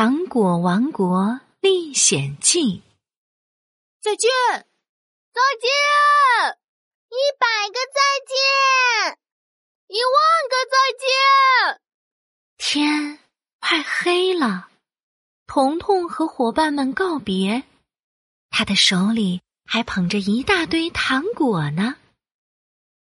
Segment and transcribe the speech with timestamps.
[0.00, 2.60] 糖果王国历险记》。
[4.00, 4.30] 再见，
[5.32, 5.68] 再见，
[7.08, 9.18] 一百个再见，
[9.88, 10.14] 一万
[10.48, 11.80] 个再见。
[12.58, 13.18] 天
[13.58, 14.68] 快黑了，
[15.48, 17.64] 彤彤和伙伴们告别，
[18.50, 21.96] 他的手里还捧着一大堆糖果呢。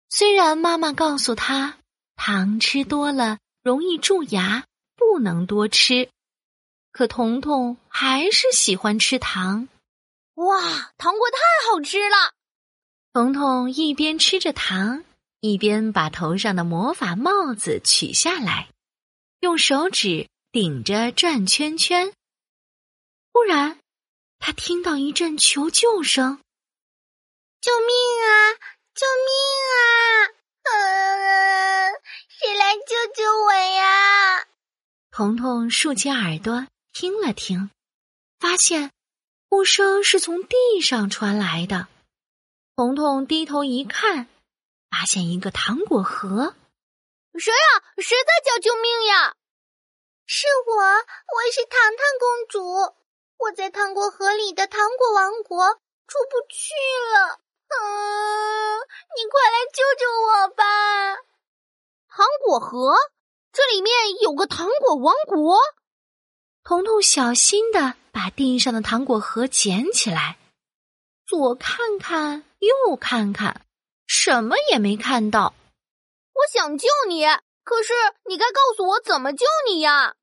[0.08, 1.76] 虽然妈妈告诉他，
[2.14, 6.08] 糖吃多了容易蛀牙，不能多吃，
[6.96, 9.68] 可彤彤还是喜欢吃糖。
[10.36, 11.36] 哇，糖果太
[11.69, 12.32] 好吃了！
[13.12, 15.05] 彤彤一边吃着糖，
[15.41, 18.70] 一边把头上的魔法帽子取下来，
[19.41, 22.14] 用手指顶着转圈圈。
[23.30, 23.78] 忽然，
[24.38, 26.41] 他听到一阵求救声
[27.60, 27.88] ：“救命
[28.24, 28.56] 啊！
[28.94, 29.30] 救命
[29.69, 29.84] 啊！
[30.64, 31.92] 呃，
[32.27, 34.47] 谁来救救我呀？”
[35.12, 36.66] 彤彤竖起耳朵
[36.98, 37.68] 听了听，
[38.41, 38.91] 发现。
[39.50, 41.89] 呼声是从地上传来的，
[42.75, 44.27] 彤彤低头一看，
[44.89, 46.55] 发现一个糖果盒。
[47.39, 47.84] 谁呀？
[47.98, 49.34] 谁在叫救命呀？
[50.24, 52.94] 是我，我是糖糖公主，
[53.41, 55.74] 我在糖果盒里的糖果王国
[56.06, 56.72] 出不去
[57.12, 57.39] 了。
[57.77, 58.80] 嗯，
[59.14, 61.17] 你快来救救我吧！
[62.08, 62.97] 糖果盒，
[63.52, 65.58] 这里面有个糖果王国。
[66.69, 70.36] 彤彤小心的把地上的糖果盒捡起来，
[71.25, 73.64] 左看看，右看看，
[74.08, 75.55] 什么也没看到。
[76.33, 77.25] 我想救你，
[77.62, 77.92] 可是
[78.28, 80.17] 你该告诉我怎么救你呀！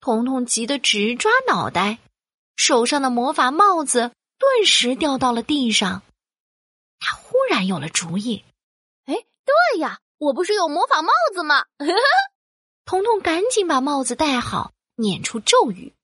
[0.00, 2.00] 彤彤急得直抓脑袋，
[2.56, 4.10] 手上的魔法帽子
[4.40, 6.02] 顿时掉到了地上。
[6.98, 8.44] 他忽然有了主意
[9.06, 11.66] ：“哎，对呀，我不是有魔法帽子吗？”
[12.84, 14.72] 彤彤赶紧把帽子戴好。
[14.96, 15.94] 念出咒语：“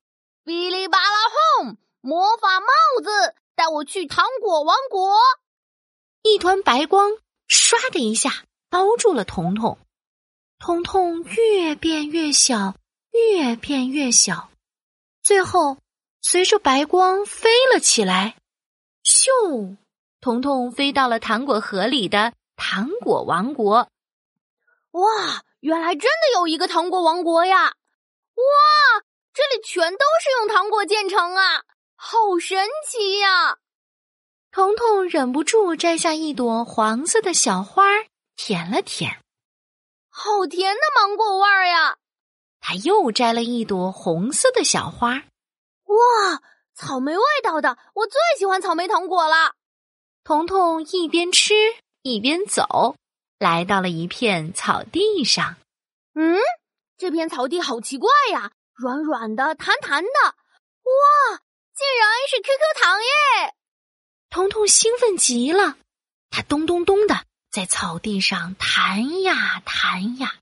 [0.45, 1.19] 哔哩吧啦
[1.63, 1.77] 轰！
[2.01, 2.67] 魔法帽
[3.03, 5.17] 子带我去糖果王国。”
[6.23, 7.13] 一团白光
[7.49, 9.79] 唰的一下包住了彤彤，
[10.59, 12.75] 彤彤越变越小，
[13.13, 14.51] 越变越小，
[15.23, 15.79] 最后
[16.21, 18.37] 随着白光飞了起来。
[19.05, 19.77] 咻！
[20.21, 23.89] 彤彤飞到了糖果盒里的糖果王国。
[24.91, 27.75] 哇，原来真的有一个糖果王国呀！
[28.39, 29.03] 哇，
[29.35, 31.65] 这里全都是用糖果建成啊，
[31.97, 33.59] 好神奇呀！
[34.53, 37.85] 彤彤忍不住摘下一朵黄色的小花，
[38.37, 39.21] 舔了舔，
[40.09, 41.99] 好甜的芒果味儿呀！
[42.61, 45.25] 他又摘了一朵红色的小花，
[45.85, 46.43] 哇，
[46.75, 49.55] 草莓味道的，我最喜欢草莓糖果了。
[50.25, 51.55] 彤彤一边吃
[52.03, 52.95] 一边走，
[53.39, 55.57] 来到了一片草地上，
[56.15, 56.39] 嗯。
[56.99, 61.41] 这片草地好奇怪呀，软软的，弹弹的，哇，
[61.73, 63.55] 竟然是 QQ 糖耶！
[64.31, 65.79] 彤彤兴奋极了，
[66.29, 70.35] 他咚咚咚的在草地上弹呀弹呀，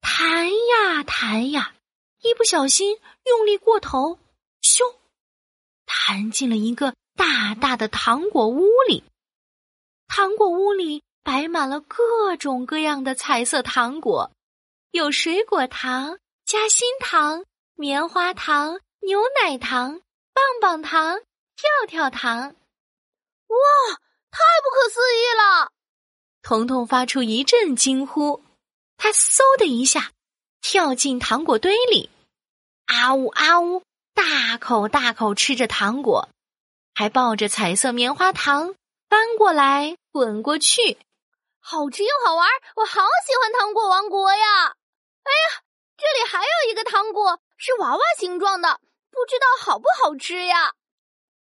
[0.00, 1.74] 弹呀弹呀，
[2.22, 4.20] 一不小心用力过头，
[4.62, 4.94] 咻，
[5.84, 9.02] 弹进了一个大大的糖果屋里。
[10.06, 14.30] 糖果屋里摆满了各种各样的彩色糖果。
[14.94, 17.44] 有水果糖、夹心糖、
[17.74, 20.00] 棉花糖、牛奶糖、
[20.32, 21.18] 棒棒糖、
[21.56, 22.42] 跳跳糖，
[23.48, 23.58] 哇，
[24.30, 25.72] 太不可思议了！
[26.42, 28.44] 彤彤发出一阵惊呼，
[28.96, 30.12] 他嗖的一下
[30.60, 32.08] 跳进糖果堆里，
[32.86, 33.82] 啊呜啊呜，
[34.14, 36.28] 大口大口吃着糖果，
[36.94, 38.76] 还抱着彩色棉花糖
[39.08, 40.98] 翻过来滚过去，
[41.58, 44.76] 好吃又好玩，我好喜欢糖果王国呀！
[45.24, 45.62] 哎呀，
[45.96, 48.80] 这里还有一个糖果是娃娃形状的，
[49.10, 50.72] 不知道好不好吃呀？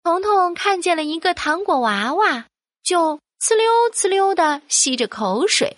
[0.03, 2.47] 彤彤看见了一个糖果娃娃，
[2.81, 5.77] 就呲溜呲溜的吸着口水。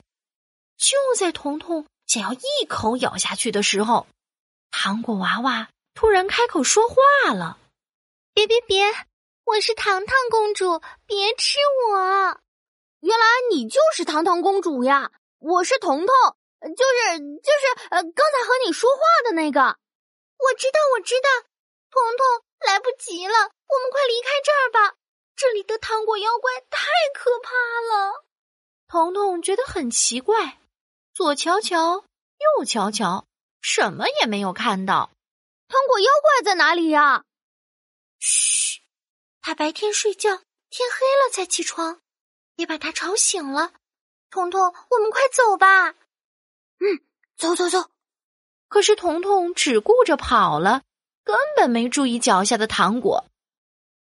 [0.77, 4.07] 就在彤彤想要一口咬下去的时候，
[4.71, 7.57] 糖果娃娃突然开口说话了
[8.33, 8.85] ：“别别别，
[9.45, 11.57] 我是糖糖公主，别吃
[11.89, 12.39] 我！
[13.01, 15.11] 原来你就是糖糖公主呀！
[15.39, 16.13] 我是彤彤。”
[16.61, 21.29] 就是就是呃，刚才和你说话的那个，我知道我知道，
[21.89, 24.95] 彤彤来不及了，我们快离开这儿吧，
[25.35, 28.25] 这里的糖果妖怪太可怕了。
[28.87, 30.59] 彤彤觉得很奇怪，
[31.13, 32.03] 左瞧瞧，
[32.57, 33.25] 右瞧瞧，
[33.61, 35.11] 什么也没有看到。
[35.67, 37.23] 糖果妖怪在哪里呀？
[38.19, 38.81] 嘘，
[39.41, 40.29] 他白天睡觉，
[40.69, 42.01] 天黑了才起床，
[42.55, 43.71] 别把他吵醒了。
[44.29, 45.95] 彤彤，我们快走吧。
[46.79, 46.99] 嗯，
[47.37, 47.89] 走走走。
[48.67, 50.83] 可是彤彤只顾着跑了，
[51.23, 53.25] 根本没注意脚下的糖果。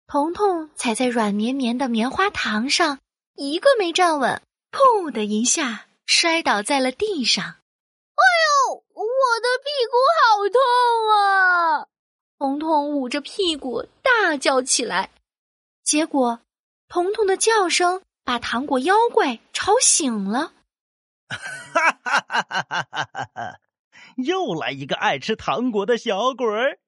[0.07, 2.99] 彤彤踩在软绵绵的棉花糖上，
[3.35, 4.43] 一个没站稳，
[4.73, 7.45] 噗的一下摔倒在了地上。
[7.45, 8.25] 哎
[8.71, 9.05] 呦，我
[9.43, 10.59] 的屁股好痛
[11.15, 11.87] 啊！
[12.39, 15.11] 彤彤捂着屁股大叫起来，
[15.85, 16.41] 结果
[16.89, 20.53] 彤彤的叫声把糖果妖怪吵醒了。
[21.29, 23.61] 哈哈哈哈哈哈！
[24.17, 26.79] 又来一个爱吃糖果的小鬼儿，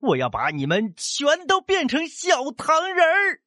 [0.00, 3.40] 我要把你们全都变成小糖人儿！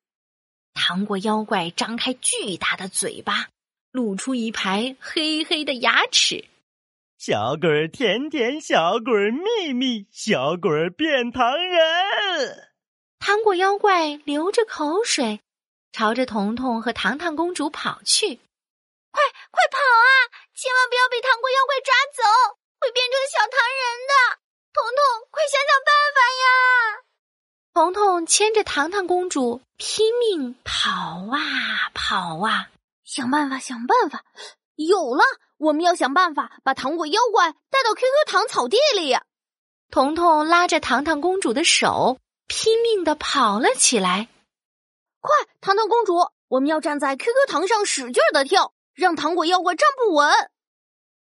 [0.74, 3.48] 糖果妖怪张开巨大的嘴巴，
[3.92, 6.46] 露出一排黑黑的牙齿。
[7.18, 12.69] 小鬼儿甜甜，小鬼儿蜜蜜，小鬼儿变糖人。
[13.18, 15.39] 糖果妖怪流着口水，
[15.94, 18.39] 朝着彤彤和糖糖公主跑去。
[19.12, 19.83] 快快跑啊！
[20.63, 22.24] 千万不要被糖果妖怪抓走，
[22.80, 24.13] 会变成小糖人的。
[24.71, 26.48] 彤彤，快想想办法呀！
[27.74, 30.89] 彤彤牵着糖糖公主拼命跑
[31.36, 32.69] 啊跑啊，
[33.04, 34.24] 想办法，想办法，
[34.75, 35.25] 有了！
[35.57, 39.18] 我们要想办法把糖果妖怪带到 QQ 糖草地里。
[39.92, 44.30] 彤彤拉着糖糖公主的手，拼命的跑了起来。
[45.19, 50.31] 快，糖糖公主，我们要站在 QQ 糖上使劲的跳，让糖果妖怪站不稳。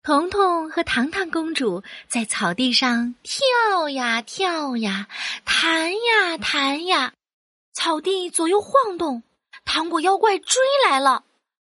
[0.03, 5.09] 彤彤和糖糖公主在草地上跳呀跳呀，
[5.45, 7.13] 弹呀弹呀，
[7.75, 9.23] 草地左右晃动，
[9.67, 11.25] 糖果妖怪追来了。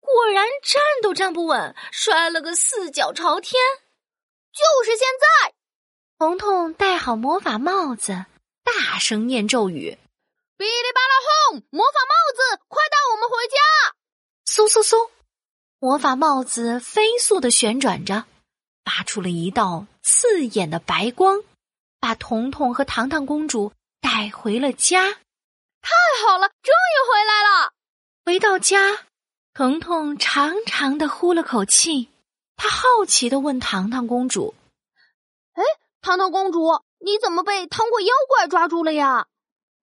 [0.02, 3.54] 果然站都站不稳，摔了个四脚朝天。
[4.52, 5.54] 就是现在，
[6.18, 8.26] 彤彤戴好魔法帽子，
[8.64, 9.98] 大声念咒语
[10.58, 11.14] ：“哔哩吧啦
[11.52, 11.64] 轰！
[11.70, 13.56] 魔法帽子，快带我们回家！”
[14.46, 15.10] 嗖嗖嗖，
[15.80, 18.26] 魔法帽子飞速的旋转着，
[18.84, 21.44] 发出了一道刺眼的白光，
[22.00, 23.72] 把彤彤和糖糖公主
[24.02, 25.04] 带回了家。
[25.04, 25.92] 太
[26.26, 27.74] 好了，终于回来了！
[28.26, 29.06] 回到家。
[29.54, 32.10] 彤彤长长的呼了口气，
[32.56, 34.56] 她好奇的问糖糖公主
[35.54, 35.64] ：“哎，
[36.02, 39.28] 糖糖公主，你怎么被糖果妖怪抓住了呀？”“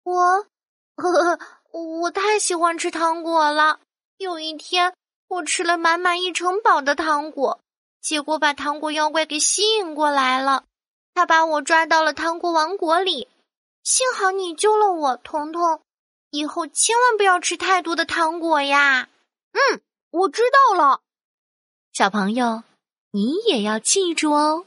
[0.03, 0.47] 我，
[0.95, 1.39] 呵呵，
[1.71, 3.79] 我太喜欢吃糖果了。
[4.17, 4.95] 有一天，
[5.33, 7.59] 我吃了满满一城堡的糖果，
[8.01, 10.65] 结果把糖果妖怪给吸引过来了。
[11.15, 13.27] 他把我抓到了糖果王国里。
[13.83, 15.81] 幸好你救了我，彤彤。
[16.29, 19.09] 以后千万不要吃太多的糖果呀。”
[19.53, 19.81] 嗯，
[20.11, 21.01] 我知道了，
[21.91, 22.63] 小朋友，
[23.11, 24.65] 你也要记住哦。